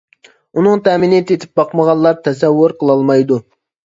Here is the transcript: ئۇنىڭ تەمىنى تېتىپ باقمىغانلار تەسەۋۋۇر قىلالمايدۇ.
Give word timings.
ئۇنىڭ 0.61 0.79
تەمىنى 0.87 1.19
تېتىپ 1.31 1.59
باقمىغانلار 1.61 2.17
تەسەۋۋۇر 2.29 2.75
قىلالمايدۇ. 2.79 3.37